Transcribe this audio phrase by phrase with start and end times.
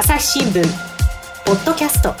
[0.00, 0.62] 朝日新聞
[1.44, 2.14] ポッドキャスト。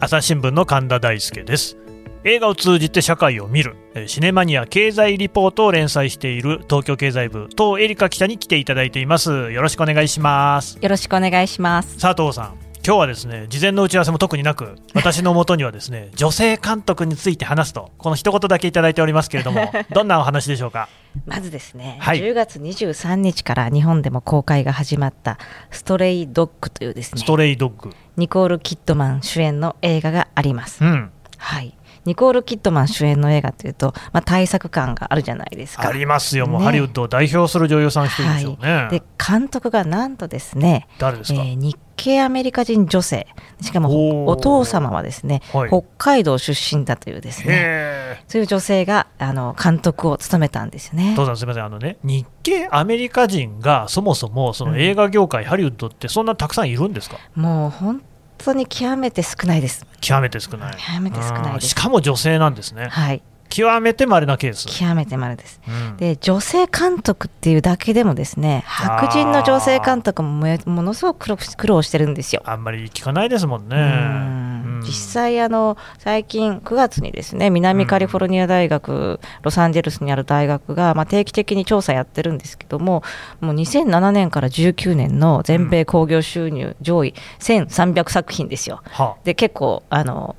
[0.00, 1.76] 朝日新聞の神田大輔です。
[2.24, 3.76] 映画を通じて社会を見る。
[4.08, 9.52] シネマニア経済リポートを連載している東京経済部東エリカ記者に来ていただいています。
[9.52, 10.80] よろしくお願いします。
[10.82, 11.96] よろしくお願いします。
[11.96, 20.88] 佐藤さん今日はですね事前の打ち合わせも特になく私のもとにはですね 女性監督について話すとこの一言だけいただいておりますけれども どんなお話でしょうか？
[21.26, 22.20] まずですね、はい。
[22.20, 25.38] 10月23日から日本でも公開が始まった
[25.72, 27.92] ストレイドッグというですねストレイドッグ。
[28.16, 31.10] ニコール・キッドマン主演の映画があります、うん。
[31.38, 31.74] はい。
[32.04, 35.88] ニコール・キッドマン主演の映画というと、まあ、大作感があるじゃないですか。
[35.88, 36.46] ありますよ。
[36.46, 36.66] もうね。
[36.66, 43.26] ハリウッドを代表する女優さん一人でしょうね、はい、で監督がなんとですね誰ですか、えー日系アメリカ人女性。
[43.62, 45.68] しかもお父様はですね、はい。
[45.70, 48.20] 北海道出身だというですね。
[48.28, 51.14] そういう女性があの監督を務めたんですよね。
[51.16, 51.64] 父さんすみません。
[51.64, 57.18] あのね日系アメリカ人がそもそもその映画業界、ハリウッドってそんなたくさんいるんですか？
[57.34, 58.02] もう本
[58.38, 59.86] 当に極めて少ないです。
[60.00, 60.76] 極めて少ない。
[60.76, 62.88] 極めて少ないしかも女性なんですね。
[62.88, 65.60] はい極めて稀なケース、極めてまれです。
[65.68, 65.96] うん。
[65.96, 72.42] で女性監督っていうだけでもですね白人の女性監督もめものすごく苦労してるんですよ。
[72.44, 73.76] あんまり聞かないですもんね。
[73.76, 74.76] うん。
[74.76, 74.80] うん。
[74.82, 83.02] 実際あの最近9月にですね南カリフォルニア大学、ロサンゼルスにある大学が、まあ、定期的に調査やってるんですけども
[83.40, 88.82] もう2007年から19年の全米興行収入上位1300作品ですよ。
[88.84, 90.36] はで結構あの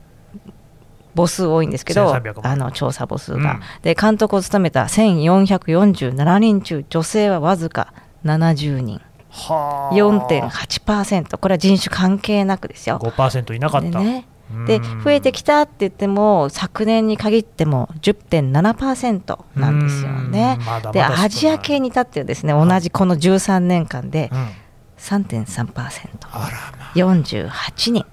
[1.18, 3.62] 母数多いんですけど1300あの調査母数が、うん。
[3.82, 9.02] で監督を務めた1447人中女性はわずか70人。
[9.30, 9.96] はあ。
[9.96, 13.00] 4.8%これは人種関係なくですよ。
[13.02, 14.28] 5%いなかった、でね。
[14.66, 15.04] でうん。
[15.04, 20.58] 増えてきたって言っても昨年に限っても10.7%なんですよね。
[20.60, 20.66] うん。
[20.66, 24.50] まだまだ少でアジア系に至ってはですね同じこの13年間でうん。
[24.98, 25.68] 3.3%。
[26.32, 28.06] あらま48人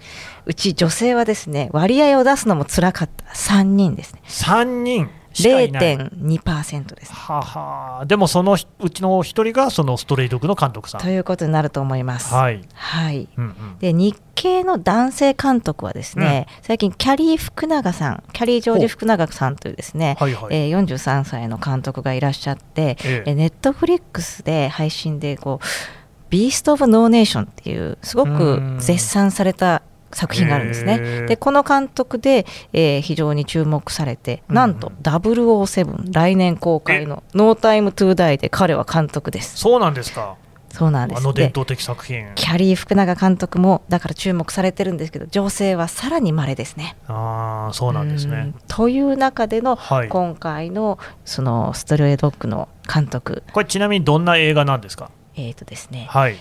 [0.47, 3.25] うち女性はですね割合を出すのも辛かった。
[3.35, 4.23] 3人ですね。
[4.27, 5.97] 3人しかいない。
[5.97, 7.17] 0.2%ですね。
[7.17, 8.07] はは。
[8.07, 11.01] でもそのうちの一人がそのストレイドッグの監督さん。
[11.01, 12.33] ということになると思います。
[12.33, 13.29] はい、はい。
[13.37, 20.55] うんうん、で日系の男性監督はですね、最近キャリー福永さんキャリー・ジョージ福永さんというですね、はいはい。
[20.55, 23.31] えー43歳の監督がいらっしゃって、ええ。
[23.31, 25.67] えネットフリックスで配信でこう
[26.31, 28.31] 「ビースト・オブ・ノーネーション」っていうすごうく
[28.61, 28.77] ん。
[28.79, 29.83] 絶賛された
[30.15, 30.99] 作品があるんですへね。
[31.01, 39.57] えでこの監督で、えー非常に注目されてなんとうん007来年公開の「ノータイム・トゥー・ダイ」で彼は監督です。
[39.59, 40.37] そうなんですか。
[40.71, 41.23] そうなんです。
[41.23, 42.27] であの伝統的作品。
[42.35, 46.97] キャリー福永監督もだから注目されてるんですけど女性はさらに稀ですね。
[47.07, 48.37] ああそうなんですね。
[48.37, 48.55] うん。
[48.67, 50.09] という中でのはい。
[50.09, 53.45] 今回のそのストレイドッグの監督。
[53.53, 55.11] これちなみにどんな映画なんですか？
[55.37, 56.07] えーとですね。
[56.11, 56.37] はい、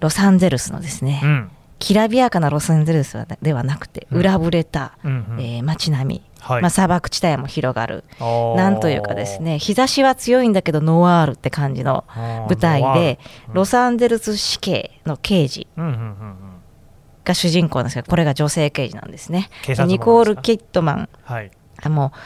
[0.00, 4.18] ロサンゼルスのですね、うんきらびやかなロサンゼルスはではなくてうん。
[4.18, 5.40] 裏ぶれた、うんうん。
[5.40, 6.62] えー街並み、はい。
[6.62, 8.04] まあ、砂漠地帯も広がる。
[8.56, 12.04] なんというかですね日差しは強いんだけどノワールって感じの
[12.48, 13.18] 舞台で
[13.48, 13.54] うん。
[13.54, 15.66] ロサンゼルス市警の刑事
[17.24, 19.50] が主人公なんですけどこれが女性刑事なんですね。
[19.86, 21.08] ニコール・キッドマン。
[21.24, 21.50] はい。
[21.82, 22.18] あもう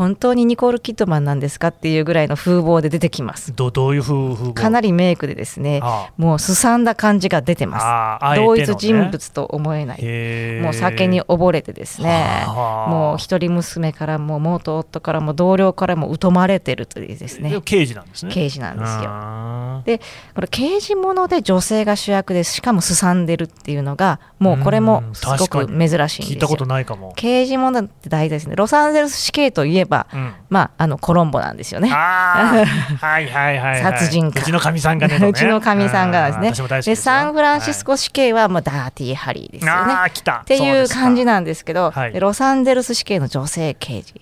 [0.00, 3.54] 本当にニコール・キッドマンなんですかっていうぐらいの風貌で出てきます。
[3.54, 4.52] どどういう風風貌？
[4.54, 5.80] かなりメイクでですね。
[5.82, 8.36] あもうすさんだ感じが出てます。
[8.36, 8.62] 同ね。
[8.62, 10.62] 一人物と思えない。
[10.62, 12.44] もう酒に溺れてですね。
[12.46, 12.90] はあ。
[12.90, 17.50] もう一人娘からも元夫からも同僚からも疎まれてるというですね。
[17.50, 18.32] で刑事なんですね。
[18.32, 19.82] 刑事なんですよ。
[19.84, 20.00] で
[20.34, 28.56] これ刑事もので女性が主役ですしかもすさんでるっていうのがもうこれもうんすごく珍しいんです聞いたことよないかも、刑事ものって大体ですね。
[28.56, 31.88] ロサンゼルス死刑といえばうん、まああのコロンボなんですよね。
[31.90, 36.82] はいはいはい、はい、殺人家うちのかみさんがねうちのかみさんがですね。
[36.82, 39.94] でサンフランシスコ死刑はもうダーティーハリーですよね。
[40.06, 44.14] っていう感じななんですけど、ロサンゼルス死刑の女性刑事。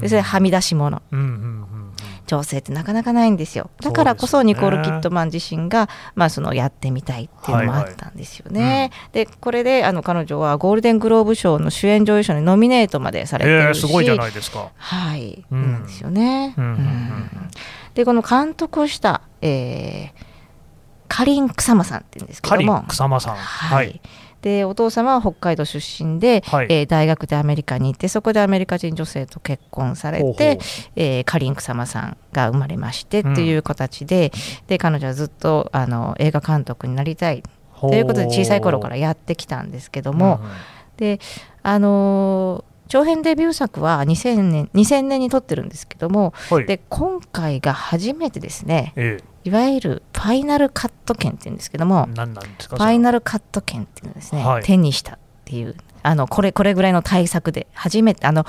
[0.00, 1.02] でそれはみ出し者。
[1.10, 1.61] うんうん
[2.26, 3.70] うん女性ってなかなかないんですよ。
[3.80, 14.70] だからこそニコール・キッドマン自身が、まあ、そのやってみたいっていうのもあったんですよね、でこれであの彼女はゴールデングローブ賞の主演女優賞にノミネートまでされてえー、るし、すごいじゃないですか。
[14.76, 15.72] はい、うん。
[15.72, 17.30] なんですよね、うんうんうんうん。
[17.94, 20.32] でこの監督をした、えー
[21.14, 23.36] カリン・クサマさんって言うんですけカリどもン草間さん。
[23.36, 24.00] はい、
[24.42, 26.66] でお父様は北海道出身で、はい。
[26.68, 30.58] えー大学でアメリカに行ってそこでアメリカ人女性と結婚されて
[30.96, 34.32] えーカリンク様さんが生まれましてっていう形で,、
[34.66, 37.42] で彼女はずっとあの映画監督になりたい。
[37.80, 40.40] ということで小さい頃からやってきたんですけども、
[40.96, 41.18] で
[41.62, 46.66] あのー長編デビュー作は2000年 ,2000 年に撮ってるんですけども、はい。
[46.66, 48.92] で今回が初めてですね。
[48.96, 54.62] えいわゆるファイナルカット券っていうんですけどもファイナルルカット券っていうのをですね、はい。
[54.62, 58.44] 手にしたっていうあのこれこれぐらいの対策で初めてあの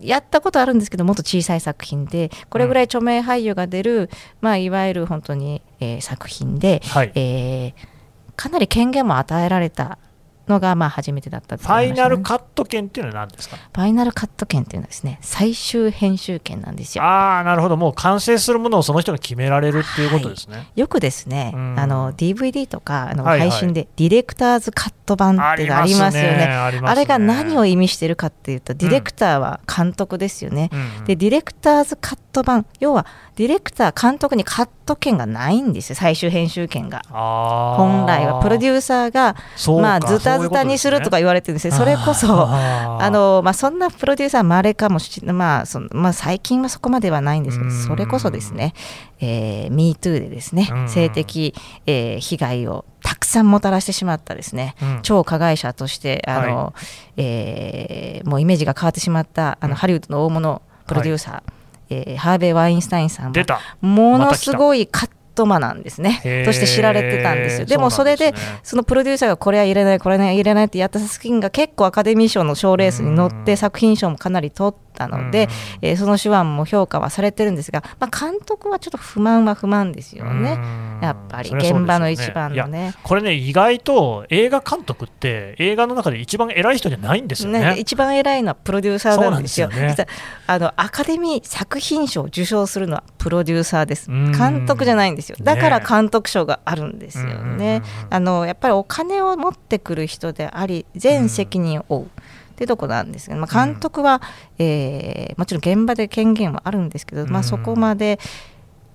[0.00, 4.10] やったことあるんですけどもっと小さい作品でこれぐらい著名俳優が出る、
[4.40, 7.12] まあ、いわゆる本当に、えー作品で、はい。
[7.14, 7.92] えー
[8.34, 9.98] かなり権限も与えられた
[10.48, 13.56] のがまあ初めてだったってファイナルカット券っていうのは何ですか？
[13.56, 17.04] ファイナルカット券っていうのはですね最終編集権なんですよ。
[17.04, 17.76] ああなるほど。
[17.76, 21.78] もう完成するものをその人が決められるっていうことですね、よくですね、うん。
[21.78, 23.50] あの DVD とかあのはいはい。
[23.50, 26.44] 配信でディレクターズカット版っていうのがありますよね。
[26.46, 30.70] あれが何を意味してるかっていうと、ディレクターは監督ですよね。
[30.72, 33.06] うんで、ディレクターズカット版、要は
[33.36, 37.02] ディレクター、監督にカット権がないんですよ、最終編集権が。
[37.08, 38.42] 本来は。
[38.42, 39.36] プロデューサーが、
[39.80, 42.46] まあ、ズタズタにするとか言われてるんですよ、それこそ。
[42.48, 47.82] あのまあ、そんなプロデューサー、まれかもしれない、まあそのまあ、最近はそこまではないんですけど、うん。
[47.82, 48.74] それこそですね、
[49.20, 51.54] えー、MeToo でですねうん、性的、
[51.86, 54.98] えー被害をたくさんもたらしてしまったですね、うん。
[55.02, 56.74] 超加害者として、あの
[57.16, 59.70] えーもうイメージが変わってしまったあうん。
[59.70, 61.52] のハリウッドの大物プロデューサー、
[61.90, 63.60] えーハーベイ・ワインスタインさんは出た。
[63.80, 67.66] ものすごいカットマなんですね、として知られてたんですよ。
[67.66, 68.38] でもそれでね。
[68.62, 73.44] そのプロデューサーがこれは入れない、これは入れないってやった作品が結構アカデミー賞の賞レースに乗っうん。
[73.44, 75.48] て作品賞もかなり取ったので、
[75.80, 80.52] えーその手腕も評価はされてるんですが、まあ、監督はちょっと不満は不満ですよね。
[80.52, 82.94] うんやっぱり現場の一番のね。
[83.02, 89.70] これね意外と映画監督って映画の中で一番偉い人じゃないんですよねね、一番偉いのはプロデューサーなんですよ。
[89.70, 90.08] すよね実は
[90.46, 94.10] あのアカデミー作品賞を受賞するのはプロデューサーです。
[94.10, 95.36] うん監督じゃないんですよ。
[95.40, 97.32] だからね監督賞があるんですよね。
[97.32, 102.10] うんうんうんうんあのやっぱりお金を持ってくる人であり全責任を負う。
[102.52, 104.22] ってとこなんですけど、まあ、監督は、
[104.58, 107.44] えーもちろん現場で権限はあるんですけど、まあ、うん。
[107.44, 108.18] そこまで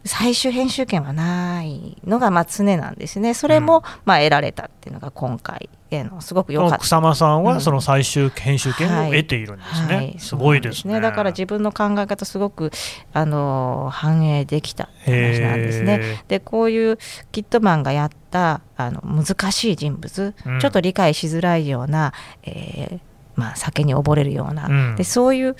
[0.05, 3.33] 最終編集権はないのがまあ常なんですね。
[3.33, 6.77] それも、まあ得られたっていうのが今回へのすごく良かった。
[6.77, 7.43] 草間さんうん。
[7.43, 10.15] はその最終編集権を得ているんですね、はい。
[10.19, 10.81] すごいですね。
[10.83, 12.71] そうなんだから自分の考え方すごく
[13.13, 15.99] あの反映できたって話なんですね。
[16.01, 16.97] へでこういう
[17.31, 20.59] キットマンがやったあの難しい人物、うん。
[20.59, 22.13] ちょっと理解しづらいような、
[22.43, 23.06] えー
[23.37, 24.95] まあ、酒に溺れるような、うん。
[24.97, 25.55] でそういう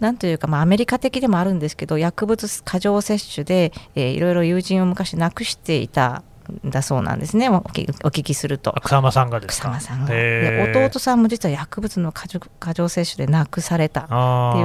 [0.00, 6.24] なんというか、まあ、アメリカ的でもあるんですけど薬物過剰摂取で、えーいろいろ友人を昔亡くしていた
[6.64, 7.48] んだそうなんですね。
[7.48, 8.76] お聞きお聞きすると。
[8.76, 8.80] あ。
[8.80, 9.70] 草間さんがですか？
[9.70, 10.88] 草間さんが。
[10.88, 14.08] 弟さんも実は薬物の過剰過剰摂取で亡くされたっ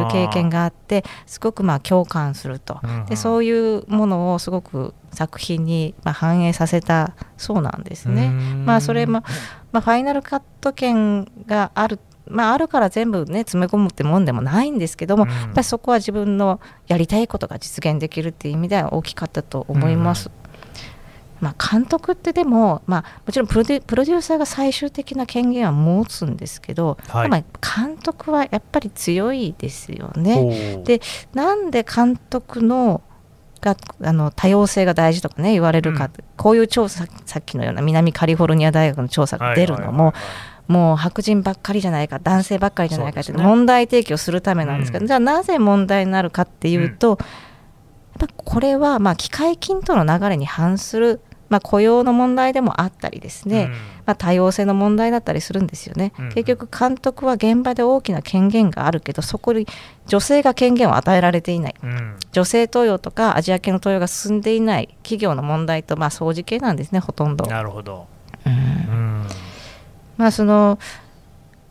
[0.09, 3.05] ていう経験があってすごくまあ共感すると、うんうん。
[3.05, 8.25] でそういうものをすごく作品にまあ反映させたそうなんですね。
[8.25, 8.65] うん。
[8.65, 9.23] まあそれも、
[9.71, 15.29] まあ、ファイナルカット権があるまあ、あるから全部ね詰め込むってもんでもないんですけども、うん。
[15.29, 20.29] やっぱりそこは自分のやりたいことが実現できるっていう意味では大きかったと思います。
[21.39, 27.29] まあ、監督ってでも、まあ、もちろんプロデューサーが最終的な権限は持つんですけど、はい。
[27.29, 27.43] まあ
[27.85, 30.81] 監督はやっぱり強いですよね。
[30.83, 30.99] で
[31.33, 33.01] なんで監督の
[33.61, 36.11] があの多様性が大事とかね言われるか、うん。
[36.37, 40.13] こういう調査さっきのような南カリフォルニア大学の調査が出るのも、はいはいはい
[40.67, 45.07] もう白人ばっかりじゃないか男性ばっかりじゃないかって問題提起をするためなんですけど、うん。
[45.07, 47.17] じゃあなぜ問題になるかっていうと、
[48.19, 53.71] やっぱこれはまあ機械均等の流れに反する、まあ、雇用の問題でもあったりですね、うん。
[53.71, 59.67] まあ、多様性の問題だったりするんですよね、うん結局監督は現場で大きな権限があるけどそこに
[60.07, 61.75] 女性が権限を与えられていない。
[61.81, 62.17] うん。
[62.33, 67.45] 女性登用とかアジア系の登用が進んでいない企業の問題とまあ相似系なんですねほとんど。
[67.45, 68.07] なるほど、
[68.45, 68.76] うんうん
[70.17, 70.77] まあその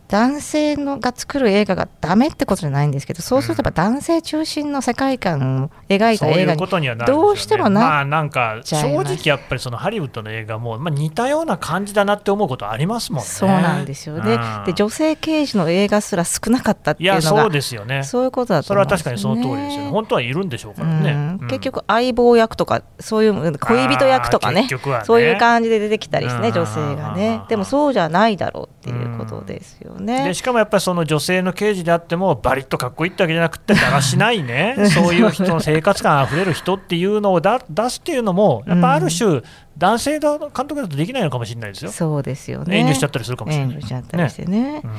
[0.09, 13.27] 男性のが作る映画がダメってことじゃないんですけどそうするとやっぱ男性中心の世界観を描いた映画にどうしてもなまあなんか正直やっぱりそのハリウッドの映画も、まあ、似たような感じだなって思うことありますもんね。
[13.27, 14.23] そうなんですよ。
[14.23, 14.65] ねうん。
[14.65, 18.03] で女性刑事の映画すら少なかったっていいうのがやそうですよね。
[18.03, 19.89] そういうことだとそれは確かにその通りですよね。
[19.89, 21.37] 本当はいるんでしょうからね、うん。
[21.41, 21.47] うん。
[21.47, 24.67] 結局相棒役とかそういう恋人役とかね
[25.03, 26.53] そういう感じで出てきたりしてねうん。
[26.53, 27.41] 女性がうんね。
[27.49, 30.25] でもそうじゃないだろうっていうことですよね。
[30.25, 34.75] でしかもやっぱりその女性の刑事であってもバリッとかっこいいってわけじゃなくてだらしないね。
[34.93, 39.41] そういう人の生活感あふれる人っていうのをだ出すっていうのもやっぱある種、
[39.77, 42.79] 男性の監督だとできないのかもしれないですよ、そうですよね。
[42.79, 43.75] 遠慮しちゃったりするかもしれない。
[43.75, 44.81] 遠慮しちゃったりしてね。
[44.83, 44.91] うん。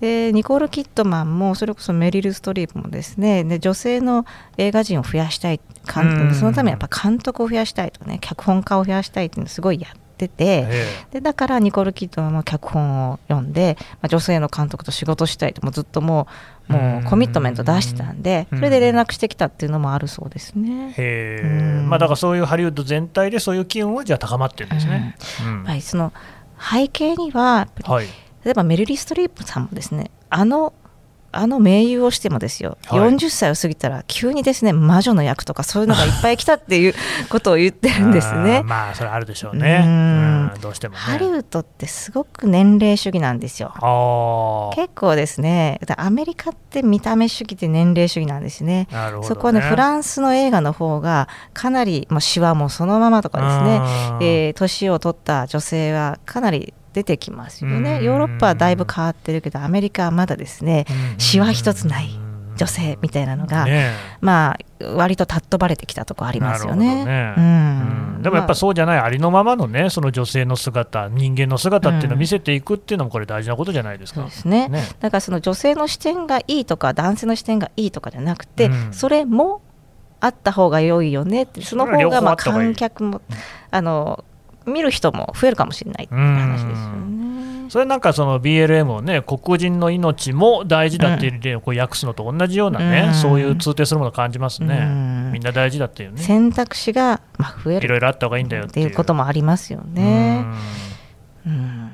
[0.00, 3.44] でニコール・キットマンもそれこそメリル・ストリープもですね。
[3.44, 4.24] で女性の
[4.56, 6.34] 映画人を増やしたい監うん。
[6.34, 16.26] そのためにやっぱ監督を増やしたいとね脚本家を増やしたいっていうのをすごいやってってて、えでだからニコール・キッドマンも脚本を読んで、まあ、女性の監督と仕事したいともうずっとも
[16.68, 20.94] うもうコミットメント出してたんでうんそれで連絡してきたっていうのもあるそうですね。
[21.88, 25.16] まあだからそういうハリウッド全体でそういう機運はじゃあ高まってるんですね。
[25.44, 25.64] うん。
[25.64, 26.12] はい、その
[26.58, 28.06] 背景にははい。
[28.44, 30.72] 例えばメリリー・ストリープさんもですねあの
[31.32, 36.94] あの名優をしてもですよ、はい40歳を過ぎたら急にですね魔女の役とかそういうのがいっぱい来たっていう
[37.28, 38.62] ことを言ってるんですね。
[38.64, 39.82] まあそれあるでしょうね。
[39.84, 41.00] ううんんどうしてもね。
[41.00, 43.72] ハリウッドってすごく年齢主義なんですよ。
[43.76, 48.70] あ結構ですねだアメリカって見た目主義で年齢主義なんですね。
[48.70, 48.88] ね。
[49.22, 53.80] そこはねフランスの映画の方がかなり、まあ、シワもそのままとかですね、
[54.20, 57.82] えー年を取った女性はかなり出てきますようん。
[57.82, 60.86] ねヨーロッパはだいぶ変わってるけどアメリカはまだですね
[61.18, 62.10] シワ一つない
[62.56, 67.04] 女性みたいなのが、ねまあ割と尊ばれてきたとこありますよね。
[67.04, 67.34] ね。
[67.36, 68.18] ううん。
[68.18, 74.20] んでもやっぱそうじゃない、ありのままのね、その女性の姿、人間の姿っていうのを見せていくっていうのも、これ、大事なことじゃないですか。
[74.20, 74.68] そうですね。
[74.68, 74.82] ね。
[75.00, 78.92] だからその女性の視点がいいとか男性の視点がいいとかじゃなくて、うん。
[78.92, 79.60] それも
[80.20, 83.22] あった方が良いよねってその方がま観客も
[83.70, 84.24] あの
[84.66, 87.20] 見る人も増えるかもしれないっていう話ですよね。
[87.70, 93.14] それなんかその BLM をね、黒人の命も大事だっていう意味でこう訳すのと同じようなね、うん。
[93.14, 94.76] そういう通底するものを感じますね。
[94.76, 95.32] うん。
[95.32, 97.86] みんな大事だっていうね、選択肢がまあ増える。
[97.86, 100.44] いろいろあった方がいいんだよってていううこともありますよね。
[101.46, 101.52] うん。
[101.52, 101.92] うん。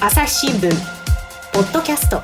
[0.00, 0.70] 朝日新聞
[1.52, 2.20] ポッドキャスト。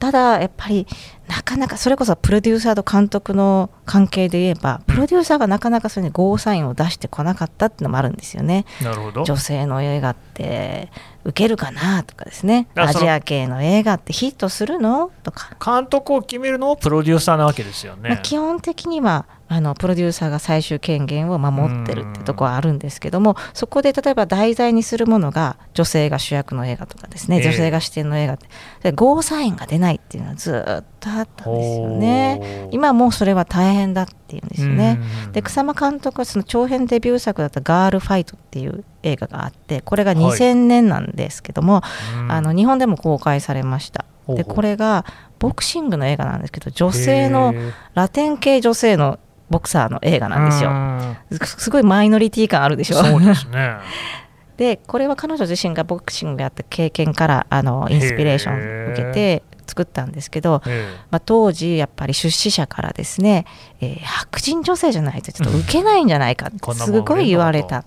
[0.00, 0.86] ただやっぱり
[1.28, 8.64] なかなかそれこそプロデューサーと監督の関係で言えばプロデューサーがなかなかそれにゴーサインを出してこなかったっていうのもあるんですよね。
[8.82, 9.24] なるほど。
[9.24, 10.90] 女性の映画って
[11.24, 18.10] 受けるかなとかですねアジア系の映画ってヒットするのとか、監督を決めるのもプロデューサーなわけですよね。
[18.10, 27.42] まあ、基本的にはあのプロデューサーが最終権限を守ってるってとこはあるんですけどもそこで例えば題材にするものが女性が主役の映画とかですね、ええ。
[27.42, 28.48] 女性が視点の映画って
[28.82, 32.68] でゴーサインが出ないっていうのはずっとあったんですよね。
[32.72, 34.98] 今もうそれは大変だっていうんですよね。
[35.26, 40.22] うんで草間監督はその長編デビュー作だった「ガールファイト」っていう映画があってこれがはい。
[40.22, 41.82] 2000年なんですけども、
[42.20, 42.32] うん。
[42.32, 44.04] あの日本でも公開されました。
[44.28, 45.04] でこれが
[45.38, 47.54] ボクシングの映画なんですけど女性の
[47.94, 49.18] ラテン系女性の
[49.50, 50.70] ボクサーの映画なんですよ。
[50.70, 51.16] うん。
[51.46, 52.96] すすごいマイノリティ感あるでしょ。
[52.96, 53.76] そうですね。
[54.56, 63.44] でこれは彼女自身がボクシングやった経験からあのインスピレーションを受けて作ったんですけど、えまあ、当時やっぱり出資者からですね、
[63.80, 67.84] えー白人女性じゃないとちょっと受けないんじゃないかってすごい言われた。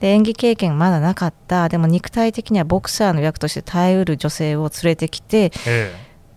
[0.00, 1.68] で演技経験まだなかった。
[1.68, 5.92] でも肉体的にはボクサーの役として耐えうる女性を連れてきてえ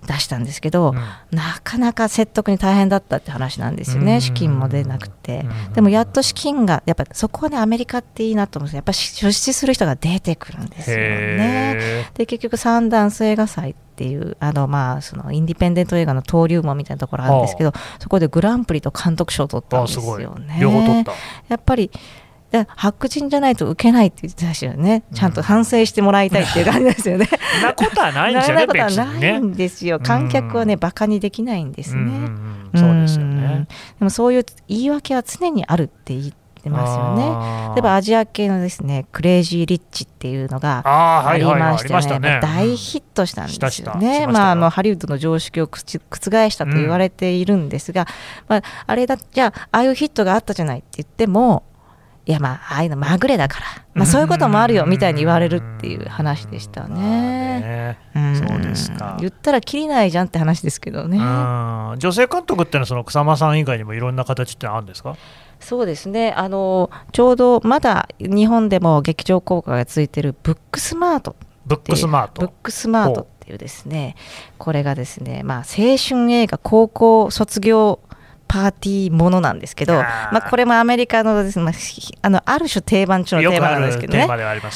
[0.07, 0.93] 出したんですけど、
[1.31, 5.73] えなかなか説得に大変だったって話なんですよね、うん資金も出なくてうん。
[5.73, 11.03] でもやっと資金が、やっぱそこはね、アメリカっていいなと思うんですよやっぱり出資する人が出てくるんですよね。
[11.03, 20.57] へで、結局、サンダンス映画祭っていう、あのまあ、そのインディペンデント映画の登竜門みたいなところあるんですけど、そこでグランプリと監督賞を取っえたんですよね。
[20.59, 21.11] 両方取った。
[21.47, 21.91] やっぱり
[22.51, 27.25] で白人じゃないと受けないって言ってたしよね、ちゃんと反省してもらいたいっていう感じですよね。
[27.25, 28.89] そんなことはないんですよね、 ことは。
[28.89, 32.01] ないんですよ、観客はね、バカにできないんですね。
[32.01, 33.67] うんうんうんそうですようんね。
[33.99, 36.31] でもそういう言い訳は常にあるって言っ
[36.63, 37.73] てますよね。
[37.75, 42.39] 例えばアジア系のですね、クレイジー・リッチっていうのがありましてね。
[42.41, 44.27] 大ヒットしたんですよね。
[44.27, 45.79] まあ、あのハリウッドの常識を覆
[46.49, 48.07] したと言われているんですが、
[48.47, 51.63] まあ、あれだ、じゃあ、ああいうヒットがあったじゃないって言っても、
[52.27, 57.97] いやまあ、ああいうのまぐれだから、まあ、そういうこともあるよみたいに言われるっていう話でしたまあね。
[58.15, 59.17] うですか。
[59.19, 61.17] 言ったらきりないじゃんって話ですけどね。
[61.17, 61.95] うん。
[61.97, 65.17] 女性監督ってのはその草間さん以外にもいろんな形ってあるんですか？
[65.59, 66.31] そうですね。
[66.33, 71.35] あのちょうどまだ日本でも劇場公開がついてるブックスマート
[71.65, 72.53] ブックスマーブット。
[72.63, 74.15] クスマートっていうですね。
[74.57, 77.99] これがですね、まあ、青春映画高校卒業
[78.51, 81.71] パーティーものなんですけどまあ、これもアメリカのです、ね、ま
[82.21, 84.27] あのある種定番中の定番なんですけどね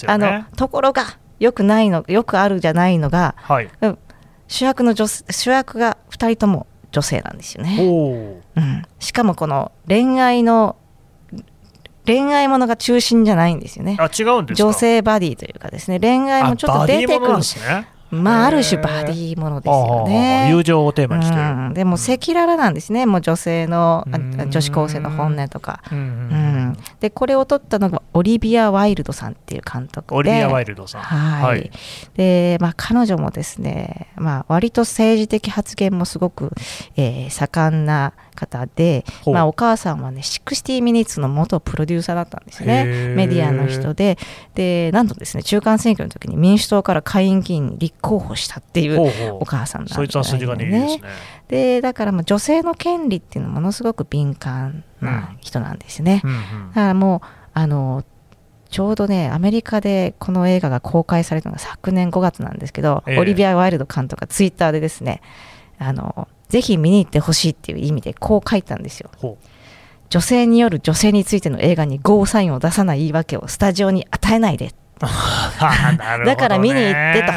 [0.07, 0.45] あのね。
[0.55, 1.03] ところが
[1.39, 3.69] よくないのよくあるじゃないのがはい。
[4.47, 8.41] 主役の女主役が2人とも女性なんですよね。
[8.55, 10.77] うん、しかもこの恋愛の
[12.05, 13.97] 恋愛ものが中心じゃないんですよね。
[13.99, 14.67] あ違うんですか？
[14.67, 17.89] 女性バディというかですね恋愛もちょっと出てくるね。
[18.23, 20.49] まあある種バディものですよね。
[20.49, 21.41] 友情をテーマにしてる。
[21.41, 23.05] うん、でも赤裸々なんですね。
[23.05, 24.05] もう女性の
[24.49, 25.81] 女子高生の本音とか。
[25.91, 26.07] うんううん。
[26.71, 30.17] ん、でこれを撮ったのがオリビア・ワイルドさんっていう監督で。
[30.17, 31.01] オリビア・ワイルドさん。
[31.01, 31.71] はい、
[32.15, 36.51] で、まあ、彼女もですね、まあ、割と政治的発言もすごく、
[36.95, 44.17] えー盛んな方で、まあ、お母さんはね60ミニッツの元プロデューサーだったんですよねメディアの人で。
[44.53, 49.01] でなんとですね中間選挙の時に民主党から下院議員に立候補したっていう
[49.39, 49.97] お母さんなんですね。
[51.47, 56.21] でだからまあ女性の権利っていうのはものすごく敏感な人なんですね。
[56.23, 58.03] うんだからもうあの
[58.69, 63.19] ちょうどねアメリカでこの映画が公開されたのが昨年5月なんですけど、ええ。
[63.19, 65.21] オリビア・ワイルド監督がツイッターでですね
[65.79, 69.09] あのぜひ見に行ってほしいっていう意味でこう書いたんですよ。
[69.17, 69.37] ほ
[70.09, 74.73] 女性による女性についての映画にゴーサインを出さない言い訳をスタジオに与えないで。
[76.25, 77.33] だから見に行ってと。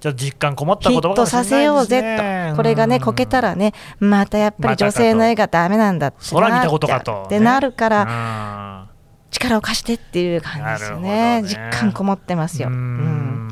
[0.00, 2.16] じゃあ実感こもったヒ言葉かットさせようぜ
[2.50, 8.86] と、これがね、こけたらね、またやっぱり女性の映画ダメなんだってそら見たことかとなってなるから、ら
[9.30, 11.42] 力を貸してっていう感じですよね。
[11.44, 12.68] 実感こもってますよ。
[12.68, 13.48] うん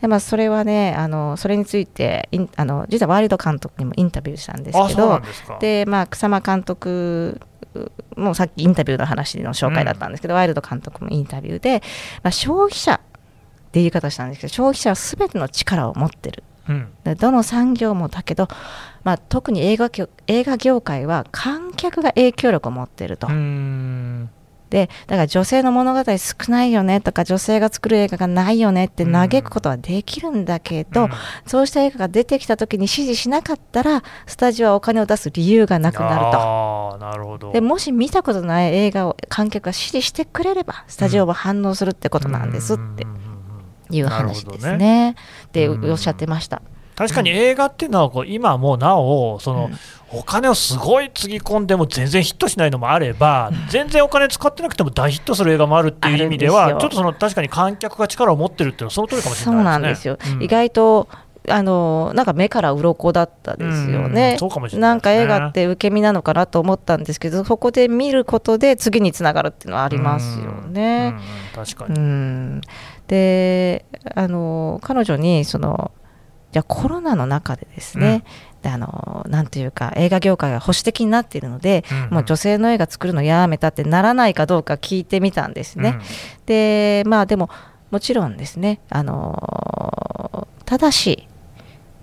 [0.00, 5.22] でまあ、それはねあの、それについてあの、実はワイルド監督にもインタビューしたんですけどん、
[5.60, 7.40] でまあ、草間監督
[8.16, 11.82] もうさっきインタビューの話の紹介だったんですけど、ワイルド監督もインタビューで、
[12.22, 12.98] まあ、消費者っ
[13.70, 16.42] て言い方したんですけど、消費者はすべての力を持ってる。
[16.68, 16.88] うん。
[17.04, 18.48] でどの産業もだけど、
[19.04, 24.30] まあ、特に映画業映画業界は観客が影響力を持っていると、うーん
[24.70, 31.10] でだから女性の物語少ないよねとか女性が作る映画がないよねって嘆くことはできるんだけど、うん。
[31.46, 36.98] そうした映画が出てきた時に支持しなかったらスタジオはお金を出す理由がなくなると。
[37.00, 37.52] なるほど。
[37.52, 43.10] でもし見たことない映画を観客が支持してくれればスタジオは反応するってことなんですってうん。
[43.10, 43.38] うんうんうん
[43.90, 45.10] いう話ですなるほどね。
[45.46, 45.90] ってうん。
[45.90, 46.62] おっしゃってました。
[46.98, 49.70] 確かに映画っていうのはこう今もなおその、
[50.12, 60.08] お金をすごいつぎ込んでも全然ヒットしないのもあれば、全然お金使ってなくても大ヒットする映画もあるっていう意味では、ちょっとその確かに観客が力を持ってるっていうのはその通りかもしれなでないんです。
[60.08, 60.16] ね。
[60.34, 61.08] うん意外と
[61.50, 71.08] あのなんか目から鱗だったですようねうかもしれなないんか映画って受け身なのかなと思ったんですけど、そこで見ることで次につながるっていうのはありますよね。
[71.08, 71.16] うん。
[71.16, 71.22] うん。
[71.54, 71.98] 確かうに。
[71.98, 72.60] ん、
[73.06, 75.90] であの彼女にその
[76.58, 78.24] じゃあコロナの中でですね、
[78.62, 82.10] であのなんていうか映画業界が保守的になっているので、うんうん。
[82.14, 85.90] もう女性の映画作るのやめたってならないかどうか聞いてみたんですね。
[85.90, 86.00] うん
[86.46, 87.48] でまあでも
[87.92, 91.28] もちろんですねあのただし、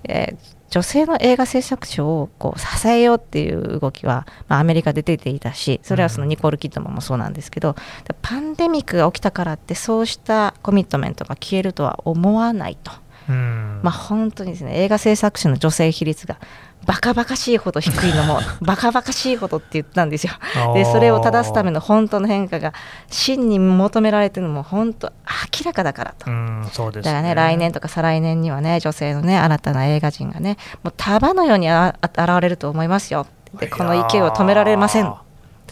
[0.06, 7.78] えー女性の映画制作賞をこう支えようっていう動きは、まあ、アメリカで出ていたしそれはそのニコール・キッドマンもそうなんですけど、
[8.22, 16.38] パンデミックが起きたからってそうしたコミットメントが消えるとは思わないと、うんまあ、本当にですね映画制作者の女性比率が
[16.86, 20.34] バカバカしいほど低いのも バカバカしいほどって言ったんですよ。
[20.74, 22.74] でそれを正すための本当の変化が
[23.10, 25.12] 真に求められてるのも本当
[25.54, 26.30] 明らかだからと。
[26.30, 33.26] うんそうですだからね来年とか再来年にはね女性のね新たな映画人がねもう束のようにああ現れると思いますよ。
[33.60, 35.14] でこの勢いを止められません。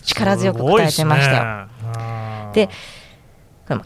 [0.03, 1.43] 力強く答えてましたよ。
[1.43, 1.67] よ
[2.53, 2.69] で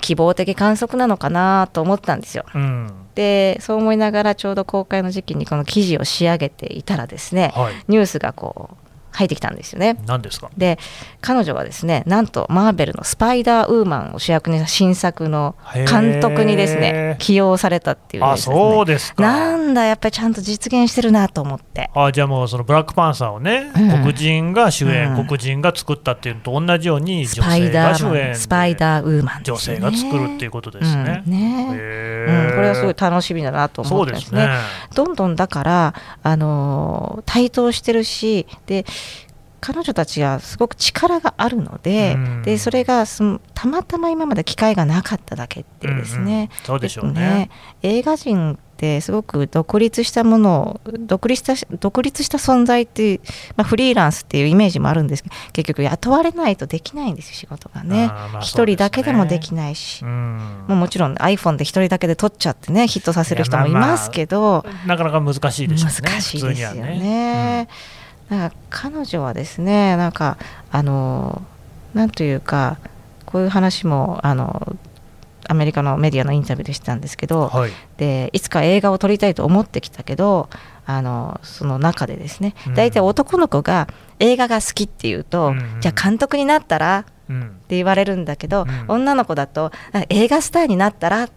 [0.01, 2.45] 希望的観測なのかなと思ったんですよ。
[2.53, 8.86] うんでそう思いながらちょうど公開の時期にこの記事を仕上げていたらですねはいニュースがこう
[9.17, 9.97] 入ってきたんですよね。
[10.05, 10.49] 何ですか？
[10.55, 10.77] で
[11.21, 19.23] 彼女はですねなんとマーベルの「スパイダーウーマン」を主役にした新作の監督にですへねー起用されたっていうニューあそうですか。
[19.23, 21.89] なんだやっぱりちゃんと実現してるなと思って。
[21.95, 24.01] あじゃあもうそのブラックパンサーをね、うん。
[24.03, 25.25] 黒人が主演、うん。
[25.25, 31.23] 黒人が作ったっていうのと同じようにス女性パイダーが主演スパイダーウーマン女性が作るっていうことですね。
[31.25, 31.31] うん。
[31.31, 34.41] ねうん、これはすごい楽しみだなとそ思ったんですね。
[34.41, 34.57] すね。
[34.95, 38.85] どんどんだから、あのー台頭してるしで
[39.59, 46.33] 彼女たちはすごく力があるので,、うんでそれがそのたまたま今まで機会がなかっただけってですね。
[46.33, 47.49] うんうんそうでしょうね。
[47.81, 53.21] 映画人ってすごく独立したものを独立した独立した存在っていう、
[53.55, 59.75] まあ、フリーランスっていうイメージもあるんですけど結局雇われないとできないんですよ仕事がね一、人だけでもできない。
[59.75, 66.09] し、うんもうもちろん iPhone で一人だけで撮っちゃってねヒットさせる人もいますけど、なかなか難しいでしょうね。
[66.09, 67.67] 難しいですよね。
[68.29, 70.37] なんか彼女はですねなんか
[70.71, 71.41] あの
[71.93, 72.77] なんというか
[73.25, 74.77] こういう話もあの
[75.49, 77.71] アメリカのメディアのインタビューでしたんですけど、はい。
[77.97, 80.49] でいつか映画を撮りたいと思ってきたけど
[80.85, 83.87] あのその中でですねうん大体男の子が
[84.19, 87.41] 映画が好きっていうと、うんうんじゃあ監督になったらうん。
[87.41, 91.29] って言われるんだけど、うん女の子だとあ映画スターになったらっ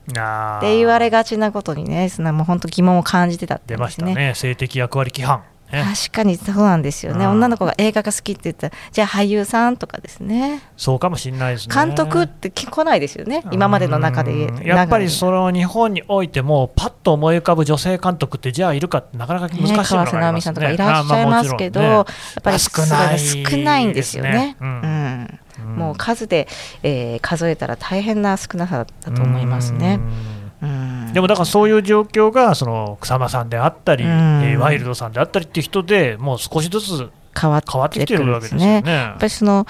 [0.60, 3.80] て言われがちなことにねそんなもう本当疑問を感じてたってね。
[3.80, 4.32] ますしたね。
[4.34, 5.42] 性的役割規範。
[5.72, 5.84] ね。
[5.94, 7.30] 確かにそうなんですよね、うん。
[7.32, 11.74] 女の子が映画が好きって言ったら、じゃあ俳優さんとかですね、そうかもしれないですね。
[11.74, 14.50] 監督って来ないですよね、今までの中で。
[14.64, 20.42] やっぱり長その日本においても、パッと思い浮かぶ女性監督って、じゃあいるかって、なかなか難しいいねの川瀬直美がありますね。
[20.42, 24.56] さんとかいらっしゃいますけど、あまあもやっぱり少ないんですよね。
[24.60, 24.68] うん。
[24.68, 25.76] うん。
[25.76, 26.48] もう数で、
[26.82, 30.00] えー数えたら大変な少なさだと思いますね。
[30.62, 30.68] うん。
[30.68, 38.76] うんでもだからそういう状況がその草間さんであったり、うんえーワイルドさんであったりっていう人でもう少しずつ変わってきてるるわけですね。
[38.76, 38.92] よね。
[38.92, 39.66] やっぱりその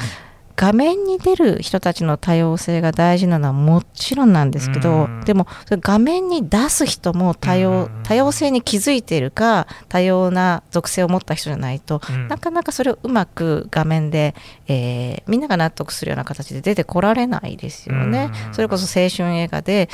[0.56, 14.34] 画面に出る人たちの多様性が大事なのはもちろんなんですけど、うんでも画面に出す人も多様,、うん多様性に気づいているか多様な属性を持った人じゃないと、うんなかなかそれをうまく画面で、
[14.68, 18.30] えーみんなが納得するような形で出てこられないですよね。
[18.48, 19.88] うんそれこそ青春映画で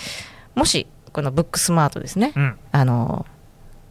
[0.56, 2.58] もしこのブックスマートですね、うん。
[2.72, 3.24] あの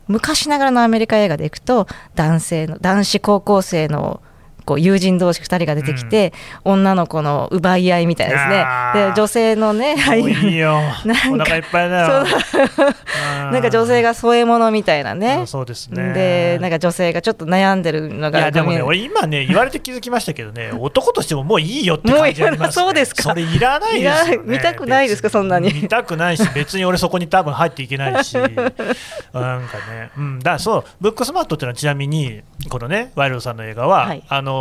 [0.07, 4.21] 昔ながらのアメリカ映画でいくと男性の男子高校生の
[4.65, 8.65] こう友人同士2人が出てきて、女の子の奪い合いみたいですね。
[8.93, 10.79] で女性のねもういいよ。
[11.05, 12.25] なんかお腹いっぱいだよ。
[13.51, 15.43] なんか 女性がが添え物みたいなね。
[15.47, 16.13] そうですね。
[16.13, 23.23] でなんか女性がちょっと悩んでるのがいやでもね、俺今ね、言われて気づきましたけどね、男としてももういいよって感じあります、ね、そうですか。
[23.23, 25.73] それいらないですよ、ね、見たくないですかそんなに。
[25.73, 28.69] 見たくないし、別に俺そこに多分入っていけないし、 なんか
[29.33, 34.23] ね、うん、だからそう、ブックスマートっていうのはちなみに、このね、ワイルドさんの映画は、はい。
[34.27, 34.54] あの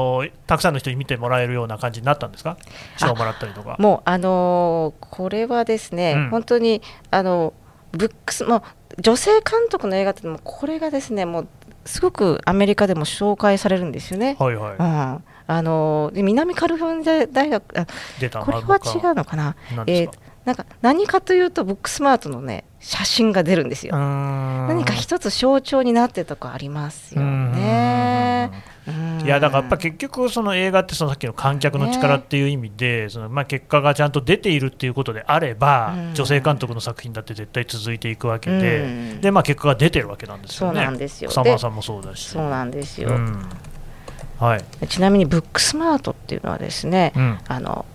[0.46, 2.56] たくさんの人に見てもらえるような感じになったんですか？
[2.96, 3.76] 賞をもらったりとか。
[3.78, 6.30] もうあのーこれはですね、うん。
[6.30, 7.52] 本当にあの
[7.92, 8.62] ブックスもう
[9.00, 11.48] 女性監督の映画ってもうこれがですねもう
[11.84, 14.36] すごくアメリカでも紹介されるんですよね。
[14.38, 15.24] はいはい、うん。
[15.46, 17.86] あの南カリフォルニア大学あ
[18.18, 19.56] 出たこれは違うのかな？
[19.76, 23.94] なんですか、なんか何かというとブックスマートのね写真が出るんですよ。
[23.94, 28.50] 何何か一つ象徴になってるとこありますよね。
[28.86, 29.20] うん。
[29.24, 36.14] いやだからやっぱ結局、その映画ってそのさっきの観客の力っていう意味で、そのまあ結果がちゃんと出ているっていうことであれば、うん。
[36.14, 39.20] 女性監督の作品だって絶対続いていくわけで、うん。
[39.20, 40.76] でまあ、結果が出てるわけなんですよね。
[40.76, 41.30] そうなんですよ。
[41.30, 42.28] 草間さんもそうだし。
[42.28, 43.10] そうなんですよ。
[43.10, 43.48] うん。
[44.38, 44.86] はい。
[44.88, 47.86] ちなみにブックスマートっていうのはですね、うん、あの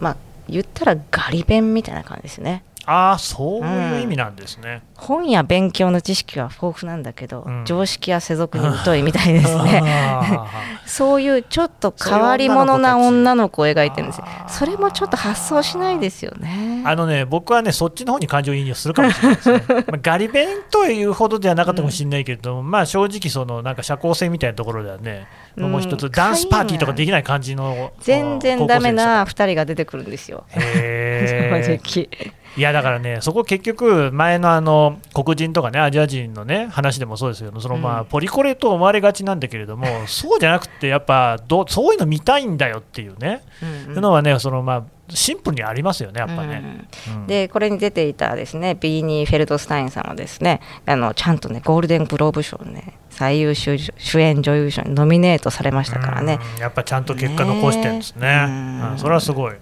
[0.00, 0.16] まあ
[0.48, 4.82] 言ったらガリ弁みたいな感じですねああそういう意味なんですね。
[4.94, 7.64] 本や勉強の知識は豊富なんだけど、うん。
[7.64, 9.82] 常識や世俗に疎いみたいですね。
[9.84, 10.46] あ
[10.86, 14.26] そういうちょっと変わり者な女の子を描いてるんですよ。
[14.48, 16.82] それもちょっと発想しないですよね。
[16.84, 19.64] ーあのね僕はねそっちの方に感情移入するかもしれないですね。
[19.68, 25.72] まあ、ガリ弁というほどではなかったかもしれないけれども、まあ正直そのなんか社交性みたいなところではね、うん。
[25.72, 30.44] もう一つダンスパーティーとかできない感じの全然ダメな高校2人が出てくるんですよ。
[30.54, 32.08] 正直
[32.56, 38.06] いやだからね、そこ結局、前のあの黒人とかね、アジア人のね、話でもそうですけど、そのまあ、うん。
[38.06, 46.86] ポリコレと思われがちなんだけれども、 そうじゃなくて、やっぱどう、そういうの見たいんだよっていうね、うんいうのはね、そのまあ、シンプルにありますよね、やっぱね。
[47.08, 50.60] うんでこれに出ていたですねビーニー・フェルトスタインさんはですね。
[50.86, 56.60] あのちゃんとねゴールデングローブ賞ね最優秀主演女優賞にノミネートされましたからね、うん。
[56.60, 58.46] やっぱちゃんと結果残してるんですね。
[58.46, 58.98] ねうん。
[58.98, 59.54] それはすごい。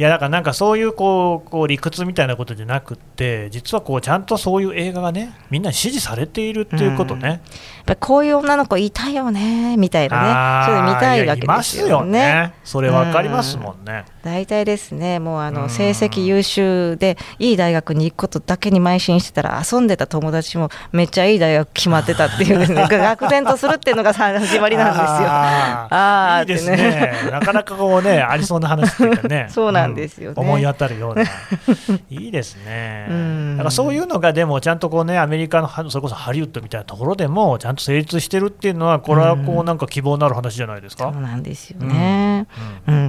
[0.00, 7.40] いやだからなんかそういうこうこう理屈みたいなことじゃなくって実はこうちゃんとそういう映画がねみんなに支持されているっていうことね、やっ
[7.84, 10.66] ぱりこういう女の子いたよねみたいなね。
[10.66, 12.54] そういうの見たいわけですよいやいますよねね。
[12.64, 15.54] それわかりますもんね、大体ですねもうあうん。
[15.54, 25.06] の成績優秀でいい大学に行くことだけに邁進してたら遊んでた友達もめっちゃいい大学決まってたっていうですね 愕然とするっていうのがさ始まりなんですよ。
[25.08, 25.94] あー。
[25.94, 27.12] あーいいですね。
[27.30, 29.46] なかなかこうね ありそうな話っていうかね。
[29.50, 30.34] そうなんですよね。
[30.36, 30.48] うん。
[30.48, 31.22] 思い当たるような。
[32.10, 33.06] いいですね。
[33.08, 33.56] うん。
[33.56, 41.10] だからそういうのがでもちゃんとこうねアメリカのそれこそハリウッドみたいなところでもちゃんと成立してるっていうのはこれはこうなんか希望のある話じゃないですか。
[41.12, 42.46] そうなんですよね。
[42.86, 42.94] うん。
[42.94, 43.08] うん、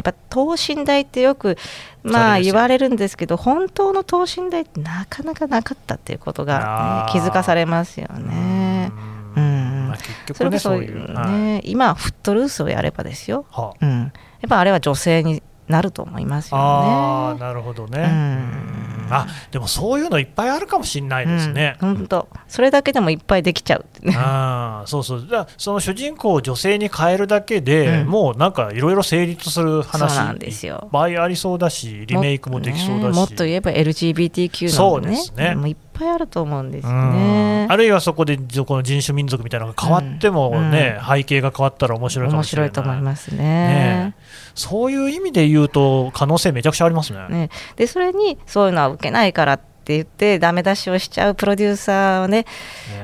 [0.00, 1.58] っぱ等身大ってよく
[2.02, 8.90] まあ言われるんですけど本当の等身大ってなかなかなかったっていうことが、ね、気づかされますよね。
[9.36, 9.86] ううん。
[9.86, 11.30] んまあ、結局ねそれこそそういう、はい。
[11.32, 14.12] ね、今フットルースをやればですよ、はうん、やっ
[14.48, 17.40] ぱあれは女性になると思いますよああね。
[17.40, 18.06] なるほどね、うん。
[18.06, 22.28] うんあでもそういうのいっぱいあるかもしれないですね、うん、本当。
[22.48, 24.14] それだけでもいっぱいできちゃうってね。
[24.16, 25.20] あーそうそう。
[25.22, 28.08] だからその主人公を女性に変えるだけで、うん。
[28.08, 30.80] もうなんかいろいろ成立する話そうなんですよ。
[30.84, 35.16] いっぱいありそうだしリメイクもできそうだし、も,、っと言えば LGBTQ そうのね。
[35.16, 35.54] ですね。
[35.54, 37.12] もういっぱいあると思うんですようん。
[37.12, 37.66] ね。
[37.68, 42.70] あるいはそこでじこの人種民族みたいなのが変わってもね、背景が変わったら面白いか面もしれない。
[42.70, 43.36] 白いと思いますね。
[43.38, 44.14] ね
[44.54, 47.26] そういう意味で言うと可能性めちゃくちゃありますね。
[47.28, 47.50] ね。
[47.76, 52.46] でそれにそういうのは受けないからっって言ってダメ出しをしちゃうプロデューサーをね、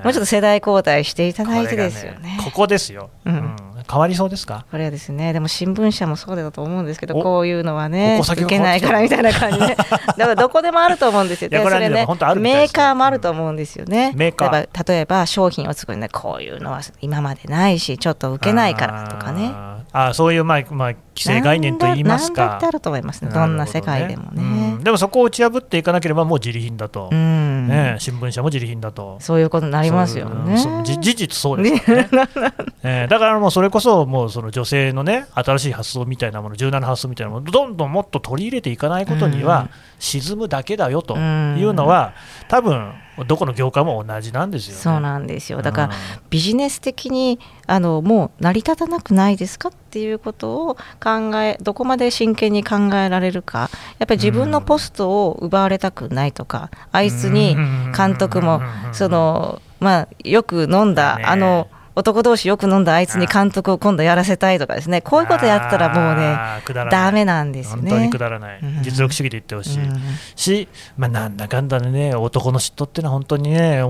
[0.04, 2.37] もうちょっと世代交代していただいてですよね。
[2.38, 3.34] こここですよ、うん。
[3.34, 3.56] うん。
[3.90, 4.64] 変わりそうですか？
[4.70, 5.32] これはですね。
[5.32, 9.74] でも新聞社もそうだと思うんですけどおこういうのはね受けないからみたいな感じで。
[9.74, 11.50] だからどこでもあると思うんですよ。
[11.50, 14.52] ねでそれねメーカーもあると思うんですよね、メーカー。
[14.52, 19.52] 例えば例えば商品を作るねこういうのは今までないしちょっと受けないからとかね
[19.92, 22.42] あそういう、まあまあ、既成概念といいますか。
[22.42, 23.31] なんだってあると思いますね。
[23.33, 24.42] どんな世界でもね。
[24.42, 24.44] う
[24.78, 27.68] んでもそこを打ち破っていかなければもう自利品だと、うん。
[27.68, 29.18] ね、新聞社も自利品だと。
[29.20, 30.57] そういうことになりますよね。
[30.57, 32.09] 事実そうですよね、
[32.83, 42.14] えーだからもうそれこそもうその女性のね新しい発想みたいなもの柔軟な発想みたいなものをどんどんもっと取り入れていかないことには沈むだけだよというのは
[42.48, 42.94] 多分
[43.27, 44.81] どこの業界も同じなんですよね。
[44.81, 45.61] そうなんですよ。
[45.61, 45.92] だから、うん。
[46.31, 49.68] ビジネス的にあのもう成り立たなくないですか？
[49.70, 53.70] っていうことを考えどこまで真剣に考えられるか。
[53.98, 57.57] やっぱり自分のポストを奪われたくないとか、あいつに
[57.96, 58.61] 監督も
[58.92, 61.24] そのまあよく飲んだ、ね。
[61.24, 65.01] あの男同士よく飲んだあいつに監督を今度やらせたいとかですね。
[65.01, 67.90] こういうことやったらもうねだらなんですよね。
[67.90, 68.83] 本当にくだらない、うん。
[68.85, 70.01] 実力主義で言ってほしい、うん。
[70.37, 73.83] し、まあ、なんだかんだでね、男の嫉妬っていうのは本当にね、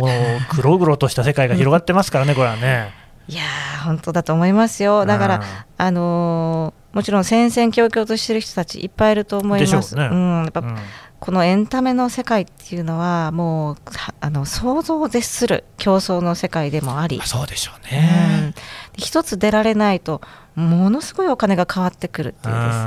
[0.49, 3.08] 黒々とした世界が広がってますからね、これはね。
[3.29, 5.05] いやー本当だと思いますよ。
[5.07, 5.43] だから、うん
[5.77, 9.95] あのーもちろん戦々恐々としてる人たちいっぱいいると思います。
[9.95, 10.09] うね。
[10.11, 10.77] うん、やっぱうん。
[11.21, 17.19] このエンタメの世界っていうのはもうはあの想像を絶する競争の世界でもあり。
[17.19, 17.99] まあ、そうでしょううん。
[17.99, 18.55] ね。
[18.97, 20.23] 一つ出られないと
[20.59, 22.87] ものすごいお金が変わってくるっていうです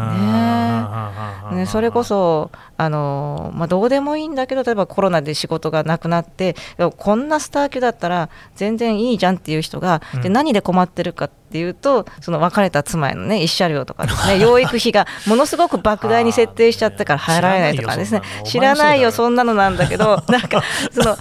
[1.51, 1.55] ね。
[1.55, 10.34] ね、それこそあの、まあ、どうでもいいんだけど例えばコロナで仕事がなくなってでもこんなスター級だったら全然いいじゃんっていう人が、でうん。
[10.34, 21.17] 何で困ってるかっていうとその別れた妻へのね一車両とかですね 養育費がものすごく莫大に設定しちゃったから払えないとかですね知知らないいよそそんなのなんだけど なんかその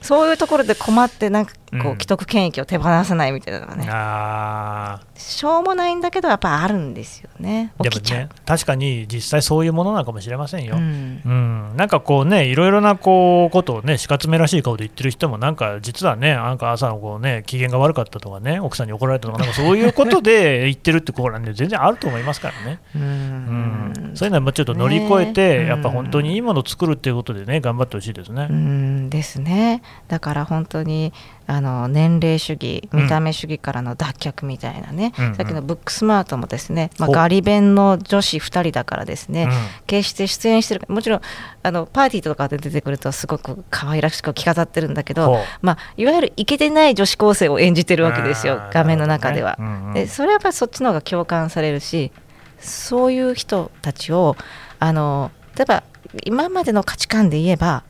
[0.00, 1.92] そういうところで困ってなんかこうん。
[1.92, 7.72] う既得権益を手放せないみたいなのがね、あしょうもないんだけどやっぱあるんですよね。
[7.78, 8.20] ーでも起きちゃう。
[8.20, 10.76] ね、確かに実際そういうものなのかもしれませんよ。
[10.76, 11.22] うん。
[11.24, 22.80] うん、なんかこうね、いろいろなこうことをね、しかつめらしい顔で言ってる人も、なんか実はね、なんか朝のこうね、機嫌が悪かったとかね、奥さんに怒られたとか、なんかそういうことで 言ってるってころはね、全然あると思いますからね。
[22.94, 23.04] ううん。
[23.04, 28.46] んそういうのはもうちょっと乗り越えて、ねやっぱ本当にいいものを作るっていうことでね、頑張ってほしいですね。
[28.50, 29.10] うん。
[29.10, 29.82] ですね。
[30.08, 31.12] だから本当に
[31.46, 35.34] あの年齢主義うん見た目主義からの脱却みたいなね、うんうん。
[35.34, 39.50] さっきのブックスマートもですね、まあ、おガリ弁の女子2人だからですね、うん。
[39.86, 41.20] 決して出演してるもちろん
[41.62, 49.52] あのパーティーとかで出てくるとすごく可愛らしく着飾ってるんだけほどう、まあ、いわゆるイケてない女子高生を演じてるわけですよ画面の中では。
[49.52, 49.56] ね。
[49.58, 49.94] うんうん。
[49.94, 52.12] でそれはやっぱりそっちの方が共感されるし
[52.58, 54.36] そういう人たちを
[54.78, 55.82] あの例えば
[56.24, 57.84] 今までの価値観で言えば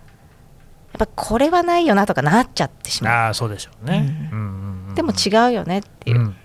[0.93, 3.15] やっぱこれはないよなとかなっちゃってしまう。
[3.15, 4.39] ああそうでしょうね、うん。
[4.39, 6.37] うんうんでも違うよねっていう、うん。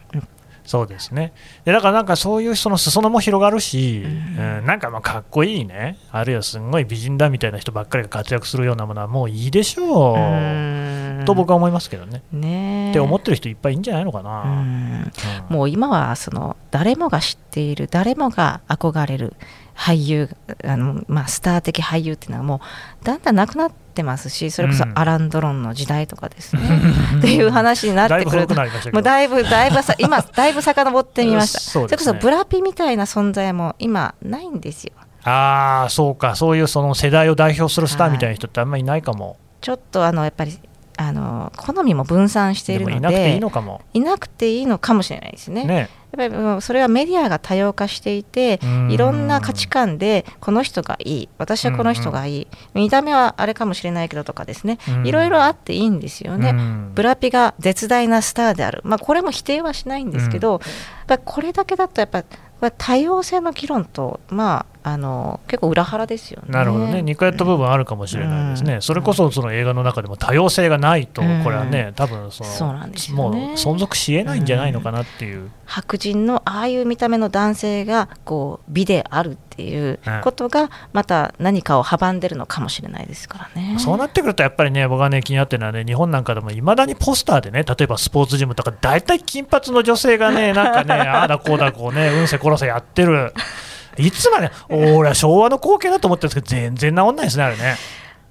[0.65, 1.33] そうですね。
[1.65, 4.65] でだからなんかそういうその裾野も広がるし、うん。
[4.65, 5.97] なんかまあかっこいいね。
[6.11, 11.23] あるいはすんごい美人だみたいな人ばっかりが活躍するようなものはもういいでしょう、うん。
[11.25, 12.87] と僕は思いますけどね、ね。
[12.87, 14.63] えって思ってる人いっぱいいるんじゃないのかな、
[15.49, 19.33] うもう今はその誰もが知っている誰もが憧れる
[19.75, 20.29] 俳優
[20.63, 22.61] あの、まあ、スター的俳優っていうのはも
[23.01, 24.97] うだんだんなくなってますしそれこそうん。
[24.97, 26.61] アラン・ドロンの時代とかですね、
[27.19, 28.55] っていう話になってくると
[28.93, 31.59] もうだいぶだいぶさ 今だいぶ遡ってみました。
[31.59, 31.87] そね。
[31.89, 34.93] れこそブラピみたいな存在も今ないんですよ。
[35.23, 36.35] ああそうか。
[36.35, 40.57] そういうその世代を代表するスターみたいな人ってあんまりいないかも、ちょっとあのやっぱり
[40.97, 43.81] あの好みも分散していでるのでもいなくていいのかも。
[43.93, 45.65] いなくていいのかもしれないですね。
[45.65, 45.75] ね。
[45.75, 45.87] や
[46.25, 48.91] っぱりうんそれはメディアが多様化していてうん。
[48.91, 54.79] いろんな価値観でこの人がいい私はこの人がいい、見た目はあれかもしれないけどとかですね。
[54.89, 55.07] うん。
[55.07, 56.91] いろいろあっていいんですよね、うん。
[56.95, 60.59] ブラピが絶大なスターである、まあ、これも否定はしないんですけど、やっ
[61.07, 62.23] ぱこれだけだとやっぱ
[62.59, 66.47] まあ多様性の議論と、まあ、あの結構裏腹ですよね。
[66.49, 68.81] なるほどね、似通った部分あるかもしれないですね、うん。
[68.81, 73.39] それこそその映画の中でも多様性がないと、うんこれはね、多分そのそうなんですよね。
[73.39, 83.77] もう存続しえないんじゃないのかなっていう、白人のああいう見た目の男性がこう美であるっていうことがまた何かを阻んでるのかもしれないですからね。
[83.79, 93.33] そうなってくると、やっぱりね、僕がね、気になってるのはね、日本なんかでもいまだにポスターでね、例えばスポーツジムとか、大体金髪の女性がね、 なんかね、ああだこうだこうね、うんせこらせやってる。
[93.97, 97.75] いつまで、俺は昭和の光景だと思ってるんですけど、全然治んないですね、あれね。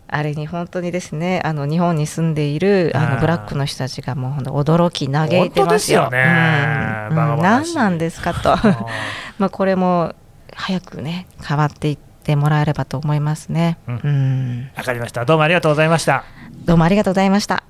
[0.08, 5.56] あれに本当にですねあの日本に住んでいるあのブラックの人たちがもう本当驚き嘆いてますよ。
[5.56, 7.08] 本当ですよね。
[7.10, 8.56] 何なんですかと。
[9.38, 10.14] まあこれも
[10.54, 13.78] 早くね変わっていってもらえればと思いますね。
[13.88, 14.00] うん。
[14.02, 14.70] うん。
[14.76, 15.24] わかりました。
[15.24, 16.24] どうもありがとうございました。
[16.64, 17.64] どうもありがとうございました。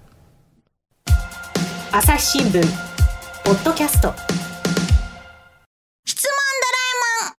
[1.92, 2.62] 朝日新聞
[3.44, 4.12] ポッドキャスト。
[6.04, 6.32] 質問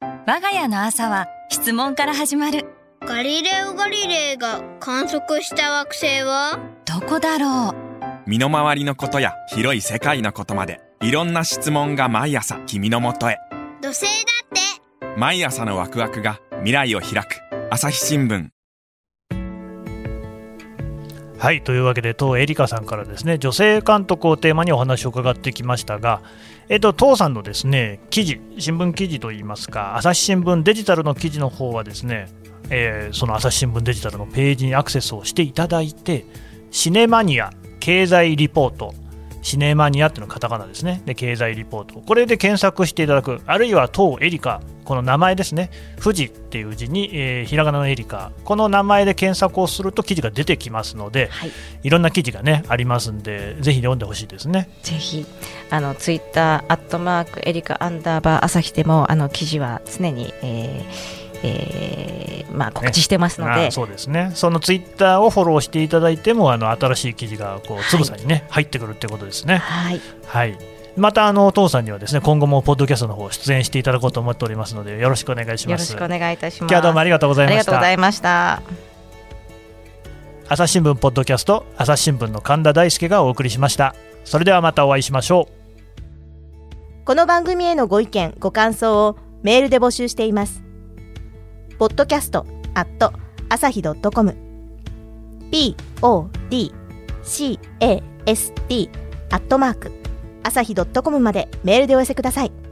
[0.02, 0.24] ドラえもん。
[0.26, 2.66] 我が家の朝は質問から始まる
[3.08, 6.60] ガリレオ・ガリレイが観測した惑星は？
[6.84, 8.30] どこだろう？
[8.30, 13.38] 身の回りのことや広い世界のことまでいろんな質問が毎朝君のもとへ。
[13.82, 14.10] 土星だ
[14.44, 15.18] って。
[15.18, 17.40] 毎朝のワクワクが未来を開く。
[17.70, 18.50] 朝日新聞。
[21.40, 26.22] はいというわけで当エリカさんからですね女性監督をテーマにお話を伺ってきましたが、
[26.68, 32.28] えっと、当さんのですね記事新聞記事といいますか朝日新聞デジタルの記事の方はですね、
[32.70, 36.26] えーその朝日新聞デジタルのページにアクセスをしていただいて
[36.72, 38.94] シネマニア経済リポート。
[39.44, 41.02] シネマニアっていうのはカタカナですね。
[41.06, 42.02] で経済リポート。
[42.02, 43.40] これで検索していただく。
[43.46, 44.60] あるいは当エリカ。
[44.84, 45.70] この名前ですね。
[46.04, 48.34] 富士っていう字に、えーひらがなのエリカ。
[48.44, 51.52] この名前で検索をすると記事が出てきますので、はい。
[51.84, 54.70] いろんな記事がねありますんでぜひ読んでほしいですね。
[54.84, 55.26] ぜひ
[55.70, 64.32] あのツイッターアットマークエリカアンダーバー朝日でもあの記事は常に、えーえーまあ、告知してますので、あーそうですね。
[64.34, 69.58] そのツイッターをフォローしていただいてもあの新しい記事がこうつぶさにね、入ってくるってことですね。
[69.58, 70.02] はい。
[70.26, 70.58] はい。
[70.96, 76.60] またあのお父さんにはですね今後もポッドキャストの方出演していただこうと思っておりますのでよろしくお願いしよろますしくお願いいたします。
[76.62, 77.72] 今日はどうもありがとうございありました。
[77.74, 78.62] がとうございました。
[80.50, 83.94] 朝日新聞ポッドキャスト朝日新聞の神田大輔がお送りしました。
[84.24, 87.06] それではまたお会いしましょう。
[87.06, 90.67] この番組へのご意見、ご感想をメールで募集しています。
[91.78, 93.14] ポッドキャストアット
[93.50, 94.36] 朝日ドットコム
[95.52, 96.74] p o d
[97.22, 98.90] c a s t
[99.30, 99.92] アットマーク
[100.42, 102.67] 朝日ドットコムまでメールでお寄せください。